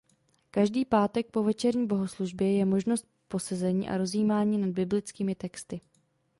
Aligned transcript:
Každý 0.51 0.85
pátek 0.85 1.31
po 1.31 1.43
večerní 1.43 1.87
bohoslužbě 1.87 2.53
je 2.57 2.65
možnost 2.65 3.07
posezení 3.27 3.89
a 3.89 3.97
rozjímání 3.97 4.57
nad 4.57 4.69
biblickými 4.69 5.35
texty. 5.35 5.81